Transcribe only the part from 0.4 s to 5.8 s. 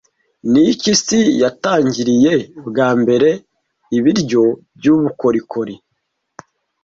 Niki isi yatangiriye bwa mbere ibiryo byubukorikori